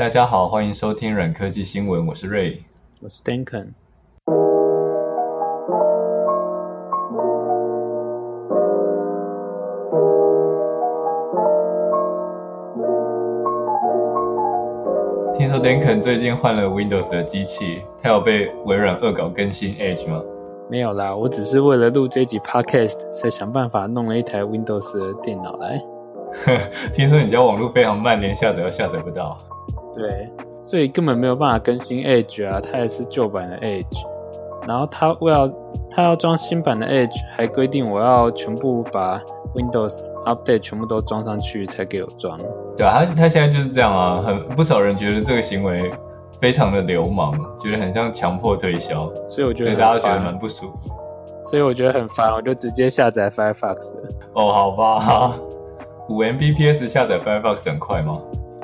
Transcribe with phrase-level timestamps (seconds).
[0.00, 2.60] 大家好，欢迎收听软科技新闻，我是 Ray，
[3.02, 3.74] 我是 Duncan。
[15.36, 20.22] 听说 Duncan 最近换了 Windows 的机器，他有被微软恶搞更新 Edge 吗？
[20.70, 25.78] 没有啦，我只是为了录这集 Podcast 才想办法弄了一台 Windows 的电脑来。
[26.96, 29.38] 听说你家网络非常慢，连下载都下载不到。
[29.94, 34.06] 对，所以根本没有办法更新 Edge 啊，它也是旧版的 Edge。
[34.68, 35.52] 然后它为了
[35.90, 39.20] 它要装新版的 Edge，还规定我要全部把
[39.54, 42.38] Windows Update 全部都装上去才给我装。
[42.76, 45.90] 对啊，他他现在就是这样啊，很不少人觉得这个行为
[46.40, 50.78] 非常的流氓，觉得很像强迫推销，所以我觉得大家觉得蛮不舒服。
[51.42, 53.94] 所以我觉得很烦，我就直接下载 Firefox。
[54.34, 55.34] 哦，好吧，
[56.08, 58.20] 五 Mbps 下载 Firefox 很快吗？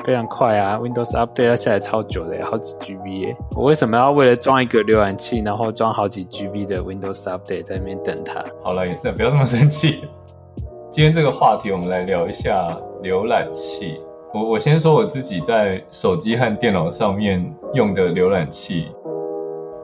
[0.07, 3.37] 非常快啊，Windows Update 要下来超久的，好几 GB 耶。
[3.57, 8.41] 我为什么要为了装一个浏览器，然后装好几 GB 的 Windows Update 在那边等它？
[8.63, 10.05] 好了，也是不要这么生气。
[10.91, 14.01] 今天这个话题，我们来聊一下浏览器。
[14.33, 17.45] 我我先说我自己在手机和电脑上面
[17.75, 18.87] 用的浏览器。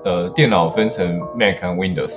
[0.04, 2.14] 呃，电脑分成 Mac 和 Windows，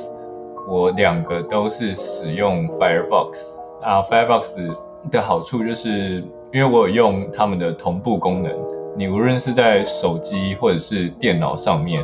[0.69, 4.03] 我两个都是使用 Firefox 啊。
[4.03, 4.75] Firefox
[5.09, 6.23] 的好处就是。
[6.53, 8.51] 因为我有用他们的同步功能，
[8.97, 12.01] 你无论是在手机或者是电脑上面，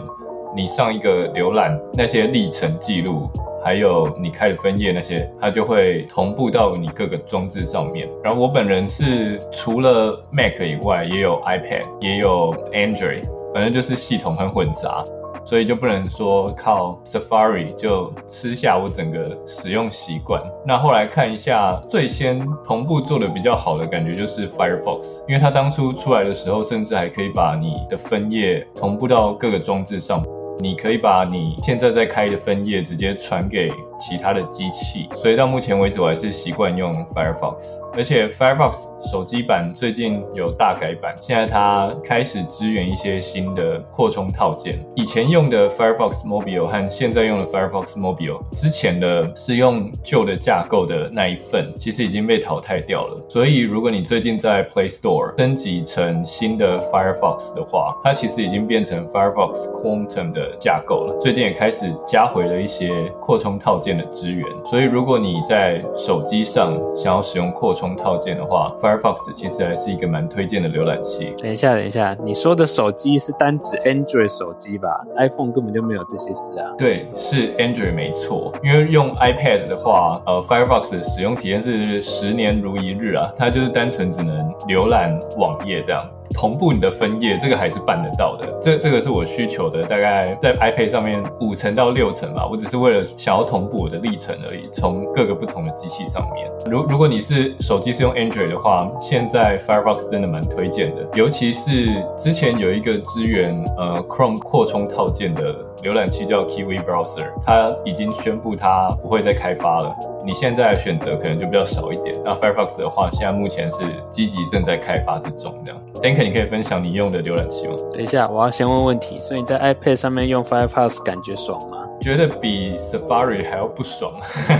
[0.56, 3.30] 你上一个浏览那些历程记录，
[3.64, 8.10] 还有你开的分页那些，它就会同步到你各个装置上面。
[8.22, 15.06] 然后我本人是除了 Mac 以外，也有 iPad，也有 Android，反正就是系统很混杂。
[15.44, 20.42] 所以就不能说靠 Safari 就吃下我整个使用习惯。
[20.66, 30.24] 那后来看一下，最先同步做的比较好的感觉就是 Firefox，因为它当初出来的时候，甚至还可以把你的分页同步到各个装置上。
[30.60, 44.80] 你可以把你现在在开的分页直接传给其他的机器，所以到目前为止我还是习惯用 Firefox，而且 Firefox 手机版最近有大改版，现在它开始支援一些新的扩充套件。
[44.96, 53.20] 以前用的 Firefox Mobile 和现在用的 Firefox Mobile 之前的是用旧的架构的那一份，其实已经被淘汰掉了。
[53.30, 61.18] 所以如果你最近在 Play Store 升级成新的 Firefox 的话，它其实已经变成 Firefox Quantum 的架构了。
[61.22, 71.34] 最近也开始加回了一些扩充套件的支援，所以如果你在手机上想要使用扩充套件的话，Firefox 其实还是一个蛮推荐的浏览器。
[71.38, 76.72] 等一下，等一下，你说的手机是单指 Android 手机吧？iPhone 根本就没有这些事啊。
[76.78, 78.54] 对，是 Android 没错。
[78.64, 86.04] 因为用 iPad 的话，呃，Firefox 的使用体验是十年如一日啊，它就是单纯只能浏览网页这样。
[86.34, 88.48] 同步你的分页，这个还是办得到的。
[88.62, 92.48] 这这个是我需求的，大概在 iPad 上面五层到六层吧。
[92.50, 96.50] 我只是为了想要同步我的历程而已，从各个不同的机器上面。
[96.70, 109.96] 如如果你是手机是用 Android 的话，现在 Firefox 真的蛮推荐的，尤其是之前有一个支援呃 Chrome 扩充套件的浏览器叫 Kiwi Browser，它已经宣布它不会再开发了。
[110.24, 112.16] 你现在的选择可能就比较少一点。
[112.24, 113.80] 那 Firefox 的话，现在目前是
[114.12, 115.82] 积极正在开发之中，这样。
[116.00, 117.74] Dank，你可以分享你用的浏览器吗？
[117.92, 119.20] 等一下，我要先问问题。
[119.20, 121.88] 所以你在 iPad 上面用 Firefox 感觉爽吗？
[122.00, 124.14] 觉得比 Safari 还要不爽。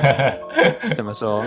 [0.96, 1.44] 怎么说？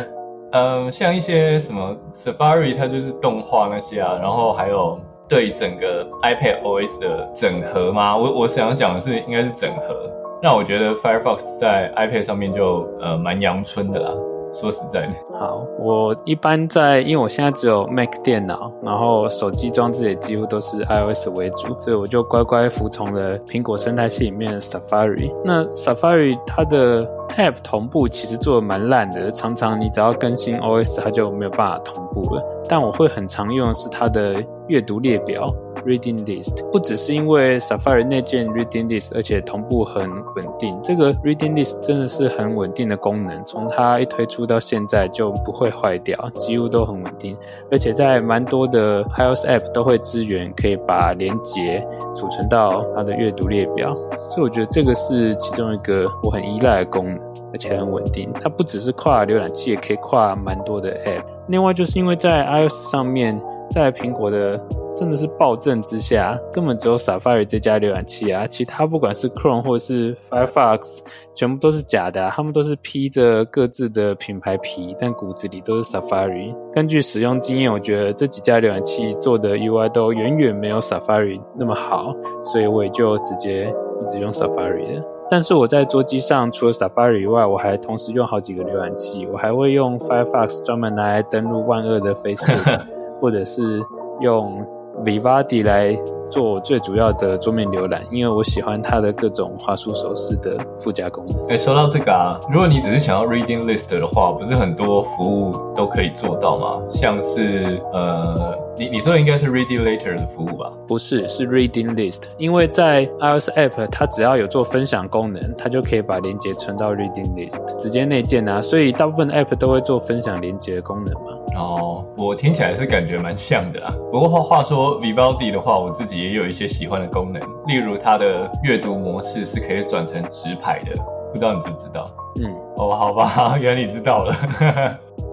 [0.52, 4.96] 嗯，像一些什么 Safari，它就是动画那些啊，然后还有
[5.28, 8.16] 对整个 iPad OS 的整合吗？
[8.16, 10.10] 我我想要讲的是，应该是整合。
[10.42, 14.12] 那我觉得 Firefox 在 iPad 上面就呃蛮阳春的啦。
[14.52, 25.34] 说实在的，好，我一般在，因为我现在只有 Mac 电脑，然后手机装置也几乎都是 iOS 为主，所以我就乖乖服从了苹果生态系里面的 Safari。
[25.44, 32.40] 那 Safari 它的 Tab 同步其实做的蛮烂的，常常你只要更新 OS，它就没有办法同步了。
[32.68, 35.54] 但我会很常用的是它的阅读列表。
[35.84, 40.74] Reading List 不只是因为 Safari 内建 Reading List，而且同步很稳定。
[40.82, 47.36] 这个 Reading List 真的是很稳定的功能，从它一推出到现在就不会坏掉，几乎都很稳定。
[47.70, 51.86] 而且在蛮多的 iOS App 都会支援，可以把连结
[52.16, 53.94] 储存到它的阅读列表。
[54.22, 57.18] 所以我觉得这个是其中一个我很依赖的功能，
[57.52, 58.32] 而且很稳定。
[58.40, 61.24] 它不只是跨浏览器，也可以跨蛮多的 App。
[61.48, 64.58] 另外就是因为在 iOS 上面，在苹果的
[64.94, 71.00] 真的是暴政之下，根本只有 Safari 这家浏览器啊，其他不管是 Chrome 或是 Firefox，
[71.34, 76.54] 全部都是假的，他们都是披着各自的品牌皮，但骨子里都是 Safari。
[76.72, 82.14] 根据使用经验，我觉得这几家浏览器做的 UI 都远远没有 Safari 那么好，
[82.44, 83.64] 所以我也就直接
[84.02, 85.13] 一直用 Safari 了。
[85.30, 92.80] 但是我在桌机上除了 Safari 以外，我还同时用好几个浏览器，我还会用 Firefox 专门拿来登录万恶的 Facebook，
[93.20, 93.82] 或者是
[94.20, 94.64] 用
[95.04, 95.98] Vivaldi 来
[96.30, 101.46] 做最主要的桌面浏览，因为我喜欢它的各种滑鼠手势的附加功能。
[101.48, 106.82] 哎，说到这个啊，如果你只是想要 Reading List 的话，不是很多服务都可以做到吗？
[106.90, 108.63] 像是呃。
[108.76, 110.72] 你你说的应该是 Reading Later 的服务吧？
[110.88, 112.22] 不是，是 Reading List。
[112.38, 118.60] 因为在 iOS App，它只要有做分享功能，它就可以把连接存到 Reading List，直接内建啊。
[118.60, 121.30] 所以大部分的 App 都会做分享连接的功能嘛。
[121.56, 123.94] 哦，我听起来是感觉蛮像的啦。
[124.10, 130.96] 不过话话说，Vivaldi 的话，我自己也有一些喜欢的功能，例如它的阅读模式是可以转成直排的，
[131.32, 132.10] 不知道你知不知道？
[132.36, 134.34] 嗯，哦，好吧， 原来你知道了。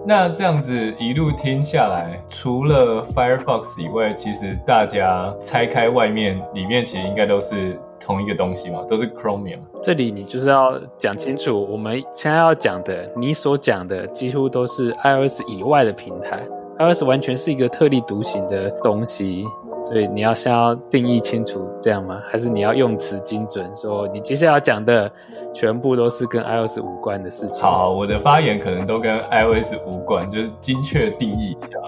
[0.04, 9.60] 那这样子一路听下来，除了 Firefox 以外，其实大家拆开外面，里面其实应该都是同一个东西嘛，都是 Chromium。
[9.80, 16.42] 这里你就是要讲清楚，我们现在要讲的，你所讲的几乎都是 iOS 以外的平台
[16.80, 19.46] ，iOS 完全是一个特立独行的东西，
[19.84, 22.20] 所以你要先要定义清楚，这样吗？
[22.28, 25.08] 还是你要用词精准，说你接下来要讲的？
[25.54, 27.62] 全部都是跟 iOS 无关的事情。
[27.62, 31.78] 好，我的发言可能都跟 iOS 无关，就是精确定义一下。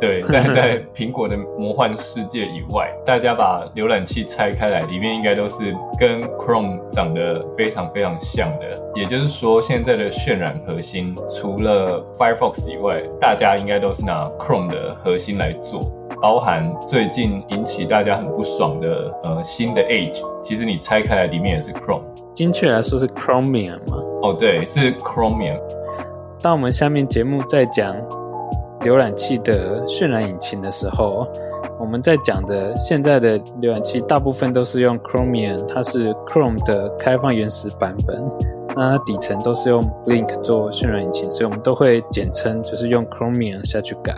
[0.00, 8.82] 对，但 在苹果的魔幻世界以外，大家把浏览器拆开来，里面应该都是跟 Chrome 长得非常非常像的。
[8.96, 15.88] 也就是说，现在的渲染核心除了 Firefox 以外，大家应该都是拿 Chrome 的核心来做，
[16.20, 22.02] 包含最近引起大家很不爽的呃新的 Edge，其实你拆开来里面也是 Chrome。
[22.36, 23.96] 精确来说是 Chromium 吗？
[24.22, 25.58] 哦，对，是 Chromium。
[26.42, 27.96] 当我们下面节目在讲
[28.80, 31.26] 浏览器的渲染引擎的时候，
[31.80, 38.22] 我们在讲的现在的浏览器大部分都是用 Chromium，它是 Chrome 的开放原始版本。
[38.76, 44.14] 那它底层都是用 Blink 做渲染引擎，所以我们都会简称就是用 Chromium 下去改。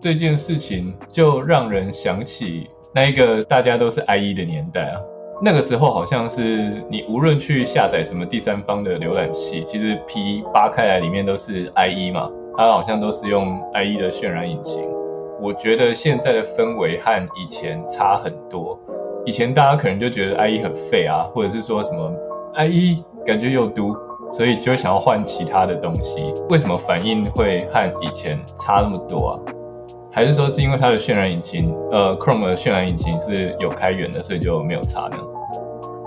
[0.00, 4.98] 这件事情就让人想起那一个大家都是 IE 的年代啊。
[5.44, 14.84] 那个时候好像是你无论去下载什么第三方的浏览器，其实 P 扒开来里面都是 IE 嘛，它好像都是用 IE 的渲染引擎。
[15.40, 18.78] 我觉得现在的氛围和以前差很多。
[19.26, 22.12] 以前大家可能就觉得 IE 很废啊，或者是说什么
[22.54, 23.96] IE 感觉有毒，
[24.30, 26.32] 所以就想要换其他的东西。
[26.50, 29.34] 为什么反应会和以前差那么多啊？
[30.14, 35.16] 还是说是因为它的渲染引擎，呃，Chrome 的渲染引擎是有开源的，所以就没有差呢？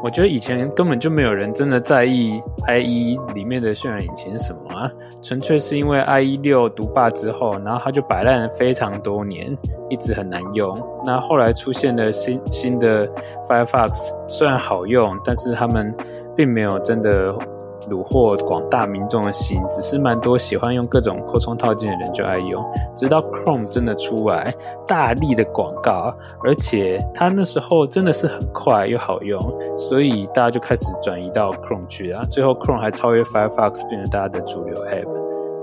[0.03, 4.91] 我觉得以前根本就没有人真的在意 IE 里面的渲染引擎是什么啊，
[5.23, 9.57] 纯粹是因为 IE 六独霸之后，然后它就摆烂了非常多年，
[9.89, 10.79] 一直很难用。
[11.03, 13.07] 那后来出现了新新的
[13.49, 15.91] Firefox，虽然好用，但是他们
[16.35, 17.35] 并没有真的。
[17.85, 22.63] 虏获广大民众的心，只是蛮多喜欢用各种扩充套件的人就爱用。
[22.95, 24.53] 直到 Chrome 真的出来，
[24.87, 29.41] 大力的广告，而且它那时候真的是很快又好用，
[29.77, 32.25] 所以大家就开始转移到 Chrome 去了。
[32.25, 35.07] 最后 Chrome 还超越 Firefox，变成大家的主流 App。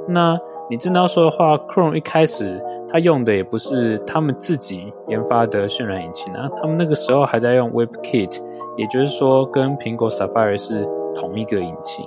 [0.08, 0.38] 那
[0.70, 8.40] 你真的要说的话，Chrome 一开始它用的也不是他们自己研发的渲染引擎啊，他们那个时候还在用 WebKit，
[8.76, 10.88] 也就是说跟苹果 Safari 是。
[11.14, 12.04] 同一个引擎，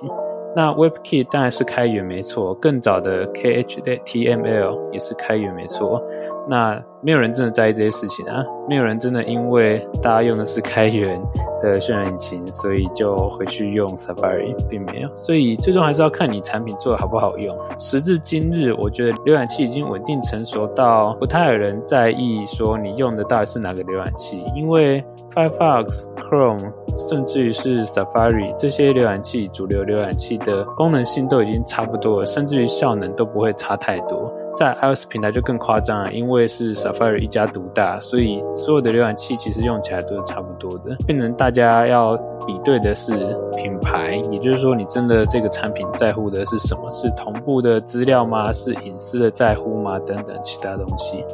[0.56, 6.02] 那 WebKit 当然是开源没错，更早的 KHTML 也是开源没错。
[6.48, 11.20] 那没有人真的在意这些事情啊，没有人真的因为大家用的是开源
[11.60, 15.10] 的渲染引擎，所以就回去用 Safari，并没有。
[15.16, 17.58] 所以最终还是要看你产品做的好不好用。
[17.80, 26.06] 时至今日，我觉得浏览器已经稳定成熟到不太有人在意说你用的到底是哪个浏览器，因为 Firefox、
[26.36, 26.74] Chrome。
[26.98, 34.32] 甚至于是 Safari 这些浏览器，主流浏览器的功能性都已经差不多了，甚至于效能都不会差太多。
[34.56, 40.96] 在 iOS 平台就更夸张了，因为是 Safari 一家独大，所以所有的浏览器其实用起来都是差不多的。
[41.06, 42.16] 变成大家要
[42.48, 43.12] 比对的是
[43.58, 46.90] 品牌，也就是说，你真的这个产品在乎的是什么？
[46.90, 48.54] 是同步的资料吗？
[48.54, 50.00] 是隐私的在乎吗？
[50.00, 51.26] 等等其他东西。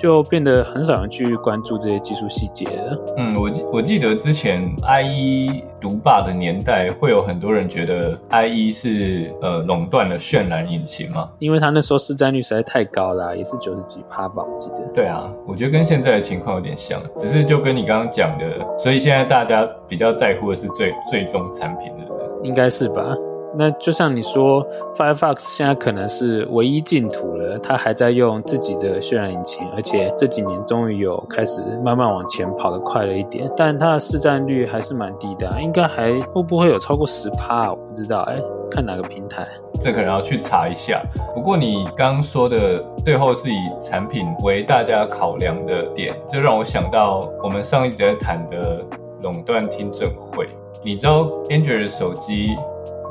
[0.00, 2.98] 就变得很少人去关注这些技术细节了。
[3.18, 14.90] 嗯，我我记得之前 IE 独霸的年代，会有很多人觉得 IE 是呃垄断了渲染引擎嘛，因为它那时候市占率实在太高了，也是九十几趴吧，我记得。
[14.94, 18.46] 对啊，我觉得跟现在的情况有点像，只是就跟你刚刚讲的，
[18.78, 22.20] 所以现在大家比较在乎的是最最终产品，是不是？
[22.42, 23.14] 应该是吧。
[23.56, 24.64] 那就像你说
[24.96, 37.70] ，Firefox 现在可能是唯一净土了，它还在用自己的渲染引擎，而且这几年终于有开始慢慢往前跑得快了一点，但它的市占率还是蛮低的，应该还会不会有超过十趴？
[37.70, 38.40] 我不知道，哎，
[38.70, 39.46] 看哪个平台，
[39.80, 41.02] 这可能要去查一下。
[41.34, 48.80] 不过你刚说的最后是以产品为大家考量的点，就让我想到我们上一集在谈的
[49.22, 50.48] 垄断听证会。
[50.82, 52.56] 你知道 Android 的手机？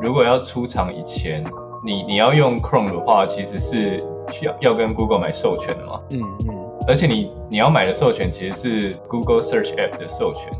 [0.01, 1.44] 如果要出厂以前，
[1.84, 6.00] 你你要用 Chrome 的话，其实是需要要跟 Google 买授权的嘛。
[6.10, 6.56] 嗯嗯。
[6.88, 10.51] 而且你你要买的授权其实是 Google Search App 的授权，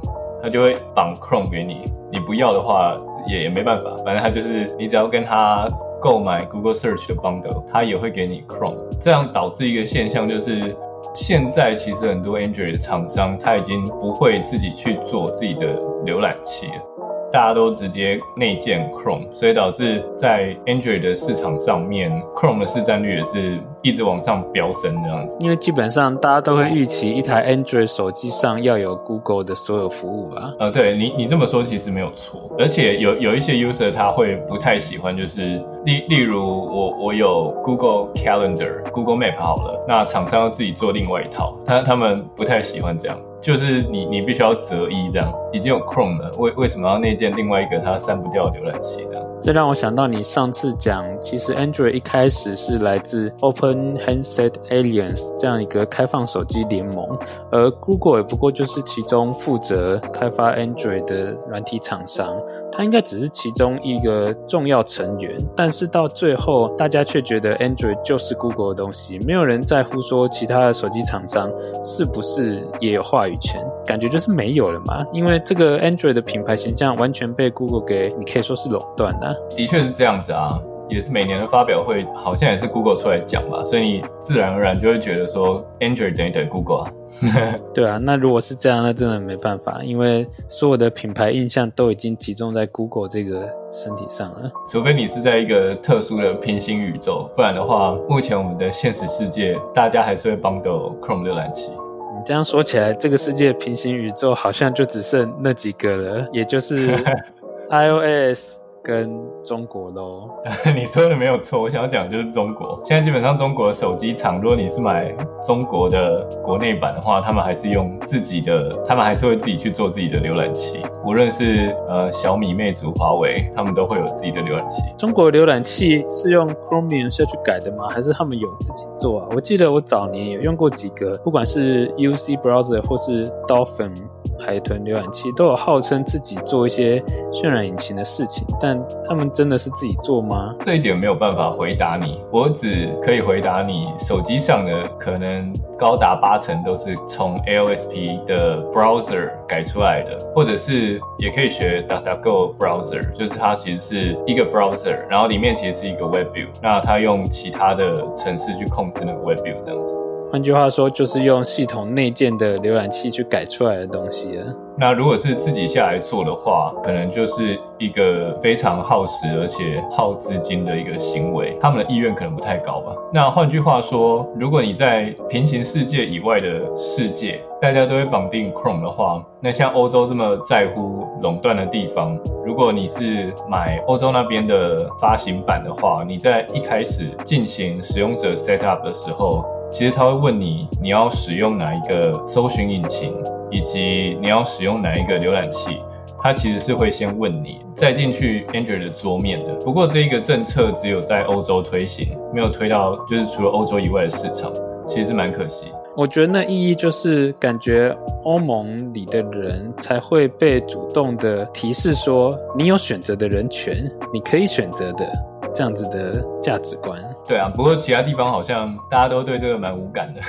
[0.44, 1.92] 它就会绑 Chrome 给你。
[2.12, 5.70] 你不要的话也也没办法，反正它就是你只要跟它
[6.02, 8.78] 购买 Google Search 的 bundle，它也会给你 Chrome。
[9.00, 10.76] 这样导致一个现象就是，
[11.16, 16.89] 现在其实很多 Android 的厂商他已经不会自己去做自己的浏览器了。
[17.32, 25.38] 大家都直接内建 Chrome，所以导致在 Android 的市场上面，Chrome 的市占率也是一直往上飙升这样子。
[25.42, 30.54] 因为基本上大家都会预期一台 Android 手机上要有 Google 的所有服务吧？
[30.60, 43.18] 呃，对你你这么说其实没有错，而且有有一些 user 他会不太喜欢，就是例例如我我有 Google Calendar、Google Map 好了，那厂商要自己做另外一套，他他们不太喜欢这样。
[43.42, 49.18] 就是你，你必须要择一这样，已经有 Chrome 了，为为什么要内建另外一个它删不掉浏览器呢？
[49.42, 57.08] 这让我想到你上次讲，其实 Android 一开始是来自 Open Handset Alliance 这样一个开放手机联盟，
[57.50, 62.36] 而 Google 也不过就是其中负责开发 Android 的软体厂商。
[62.72, 71.52] 它应该只是其中一个重要成员，但是到最后，大家却觉得 Android 就是 Google 的东西，没有人在乎说其他的手机厂商
[71.84, 75.06] 是不是也有话语权，感觉就是没有了嘛。
[75.12, 79.36] 因为这个 Android 的品牌形象完全被 Google 给，你可以说是垄断了。
[79.56, 80.60] 的确是这样子啊。
[80.92, 86.92] 也是每年的发表会，好像也是 Google 出来讲吧，所以你自然而然就会觉得说 Android 等于等于 Google 啊。
[87.74, 94.52] 对啊，那如果是这样，那真的没办法，因为所有的品牌印象都已经集中在 Google 这个身体上了。
[94.70, 101.70] 除非你是在一个特殊的平行宇宙，不然的话，目前我们的现实世界，大家还是会 bundle Chrome 浏览器。
[101.72, 106.96] 你这样说起来，这个世界平行宇宙好像就只剩那几个了，也就是
[107.70, 108.60] iOS。
[108.84, 109.10] 跟
[109.44, 110.30] 中国喽，
[110.76, 112.82] 你说的没有错，我想要讲的就是中国。
[112.86, 115.14] 现在基本上中国的手机厂，如果你是买
[115.46, 120.80] 中国的国内版的话，他们还是用自己的，他们还是会自己去做自己的浏览器。
[121.06, 124.82] 无论是呃小米、魅族、华为，他们都会有自己的浏览器。
[124.98, 127.88] 中国浏览器是用 Chromium 下去改的吗？
[127.90, 129.28] 还是他们有自己做啊？
[129.36, 133.94] 我记得我早年有用过几个，不管是 UC Browser 或是 Dolphin。
[134.40, 137.00] 海豚浏览器都有号称自己做一些
[137.32, 140.56] 渲染引擎的事情，但他们真的是自己做吗？
[140.66, 159.98] 这一点没有办法回答你，我只可以回答你，手机上的可能高达八成都是从 AOSP 的 browser 改出来的，或者是也可以学 DuckDuckGo browser，就是它其实是一个 browser，然后里面其实是一个 web view，那它用其他的程式去控制那个 web view 这样子。
[160.32, 164.46] 换句话说，就是用系统内建的浏览器去改出来的东西了。
[164.78, 172.96] 那如果是自己下来做的话，可能就是一个非常耗时而且耗资金的一个行为，他们的意愿可能不太高吧。
[173.12, 193.14] 那换句话说，如果你在平行世界以外的世界，大家都会绑定 Chrome 的话，那像欧洲这么在乎垄断的地方，如果你是买欧洲那边的发行版的话，你在一开始进行使用者 setup 的时候，其实他会问你，你要使用哪一个搜寻引擎，
[193.52, 195.78] 以及你要使用哪一个浏览器，
[196.22, 199.54] 他其实是会先问你，再进去 Android 的桌面的。
[199.56, 204.52] 不过这一个政策只有在欧洲推行，没有推到就是除了欧洲以外的市场，
[204.88, 205.68] 其实是蛮可惜。
[205.96, 213.76] 我觉得那意义就是感觉欧盟里的人才会被主动的提示说，你有选择的人权，
[214.14, 215.06] 你可以选择的
[215.54, 216.98] 这样子的价值观。
[217.30, 220.20] 对啊，不过其他地方好像大家都对这个蛮无感的。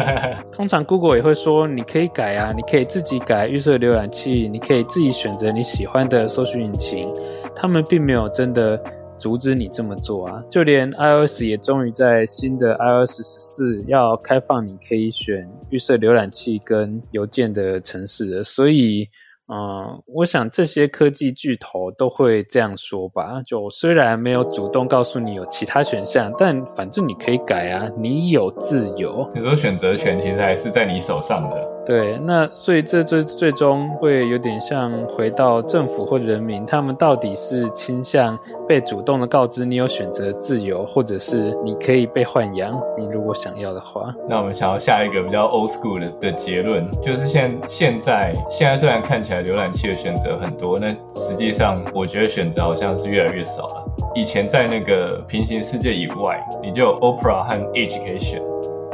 [0.52, 7.08] 通常 Google 也会说，你可以改啊，你可以自己改预设浏览器，你可以自己选择你喜欢的搜寻引擎。
[7.54, 8.78] 他们并没有真的
[9.16, 10.44] 阻止你这么做啊。
[10.50, 19.08] 就连 iOS 也终于在新的 iOS 十四要开放，你可以选预设浏览器跟邮件的城市了，所以。
[19.52, 23.42] 嗯，我想这些科技巨头都会这样说吧。
[23.44, 29.28] 就虽然没有主动告诉你有其他选项，但反正你可以改啊，你有自由。
[29.34, 31.79] 你说选择权其实还是在你手上的。
[31.86, 44.14] 对，那所以这最最终会有点像回到政府或人民，他们到底是倾向被主动的告知你有选择自由，或者是你可以被豢养，你如果想要的话。
[44.28, 53.84] 那我们想要下一个比较 old school 的的结论，就是现现在现在虽然看起来浏览器的选择很多，那实际上我觉得选择好像是越来越少了。
[54.14, 58.40] 以前在那个平行世界以外，你就有 Opera 和 Edge 可以选，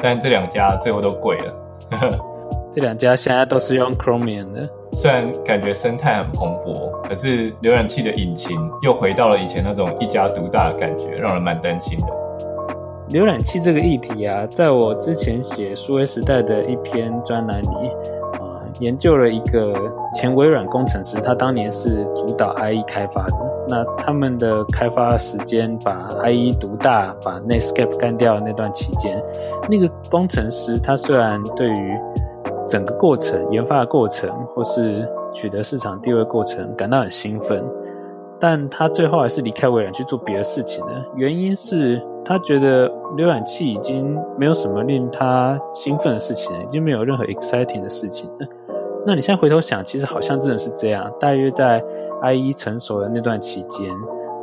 [0.02, 1.52] 但这两家最后都贵了。
[2.70, 12.06] 这两家现在都是用 Chromium 的，虽然感觉生态很蓬勃，可是浏览器的引擎又回到了以前那种一家独大的感觉，让人蛮担心的。
[13.08, 17.88] 浏览器这个议题啊，在我之前写数位时代的一篇专栏里，
[18.32, 19.72] 啊、呃，研究了一个
[20.12, 23.36] 前微软工程师，他当年是主导 IE 开发的。
[23.68, 25.92] 那他们的开发时间，把
[26.24, 29.22] IE 独大，把 Netscape 干掉的那段期间，
[29.70, 31.96] 那个工程师他虽然对于
[32.66, 37.64] 整个过程、研发的过程，或是取得市场地位过程，感到很兴奋，
[38.38, 40.92] 但他最后还是离开微软去做别的事情了。
[41.14, 48.46] 原因是他觉得浏览器已经没有什么令他兴奋的事情了，已经没有任何 exciting 的事情了。
[49.06, 51.10] 那你现在回头想，其实好像真的是这样。
[51.20, 51.80] 大约在
[52.22, 53.88] IE 成熟的那段期间。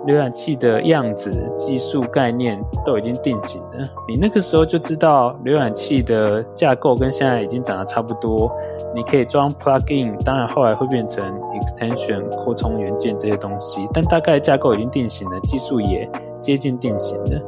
[0.06, 3.90] 浏览器的样子、技术概念都已经定型了。
[4.08, 8.52] 你那个时候就知道浏览器的架构跟现在已经长得差不多。
[8.96, 16.08] 你可以装 plugin，当然后来会变成 extension 扩充元件这些东西，但大概架构已经定型了，技术也
[16.42, 17.42] 接近定型了。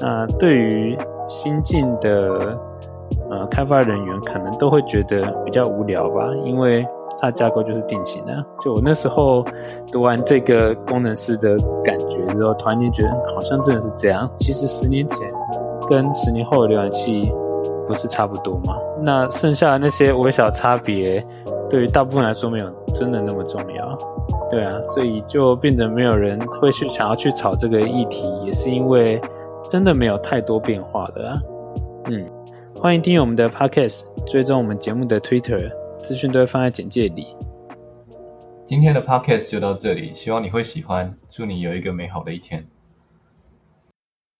[0.00, 0.96] 那对于
[1.28, 2.58] 新进的
[3.30, 6.86] 呃开发人员，可能都会觉得比较无聊吧，因为。
[7.18, 8.44] 它的架构就是定型的。
[8.60, 9.44] 就我那时候
[9.90, 14.28] 读完这个工程师的感觉之后，突然间觉得好像真的是这样。
[14.36, 15.32] 其实十年前
[15.88, 17.32] 跟十年后的浏览器
[17.86, 18.76] 不是差不多吗？
[19.00, 21.24] 那剩下的那些微小差别，
[21.70, 23.98] 对于大部分来说没有真的那么重要。
[24.50, 29.20] 对啊，所以就变得没有人会去想要去炒这个议题，也是因为
[29.68, 31.38] 真的没有太多变化了啊。
[32.10, 32.24] 嗯，
[32.80, 35.68] 欢迎订阅我们的 Podcast，追踪我们节目的 Twitter。
[36.06, 37.34] 资讯都会放在简介里。
[38.64, 41.12] 今天的 podcast 就到这里，希望你会喜欢。
[41.28, 42.64] 祝你有一个美好的一天。